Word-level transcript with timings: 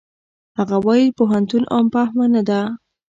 هغه 0.57 0.77
وايي 0.85 1.07
پوهنتون 1.17 1.63
عام 1.73 1.85
فهمه 1.93 2.25
نه 2.35 2.41
ده. 2.49 2.61